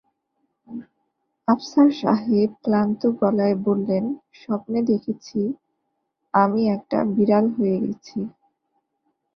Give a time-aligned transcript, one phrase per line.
[1.47, 4.03] আফসার সাহেব ক্লান্ত গলায় বললেন,
[4.41, 5.39] স্বপ্নে দেখেছি,
[6.33, 8.19] আমি একটা বিড়াল হয়ে গেছি।